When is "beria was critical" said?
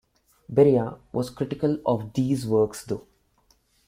0.51-1.77